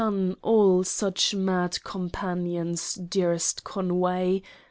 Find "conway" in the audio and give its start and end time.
3.63-4.41